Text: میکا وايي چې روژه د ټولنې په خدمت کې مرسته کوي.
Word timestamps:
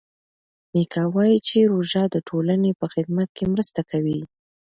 میکا 0.73 1.03
وايي 1.15 1.37
چې 1.47 1.69
روژه 1.71 2.03
د 2.09 2.15
ټولنې 2.29 2.71
په 2.79 2.85
خدمت 2.93 3.29
کې 3.37 3.45
مرسته 3.53 3.81
کوي. 3.91 4.19